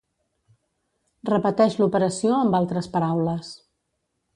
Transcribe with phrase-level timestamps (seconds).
[1.31, 3.57] Repeteix l'operació amb altres paraules.